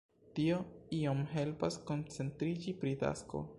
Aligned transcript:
Tio 0.37 0.55
iom 1.01 1.21
helpas 1.35 1.79
koncentriĝi 1.91 2.77
pri 2.83 2.99
tasko. 3.07 3.47